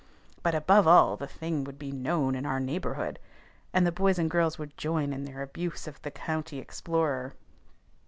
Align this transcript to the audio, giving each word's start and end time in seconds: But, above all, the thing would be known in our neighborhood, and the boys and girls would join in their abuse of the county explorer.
But, 0.41 0.55
above 0.55 0.87
all, 0.87 1.15
the 1.15 1.27
thing 1.27 1.63
would 1.63 1.77
be 1.77 1.91
known 1.91 2.33
in 2.33 2.43
our 2.43 2.59
neighborhood, 2.59 3.19
and 3.71 3.85
the 3.85 3.91
boys 3.91 4.17
and 4.17 4.31
girls 4.31 4.57
would 4.57 4.75
join 4.75 5.13
in 5.13 5.25
their 5.25 5.43
abuse 5.43 5.85
of 5.85 6.01
the 6.01 6.09
county 6.09 6.57
explorer. 6.57 7.35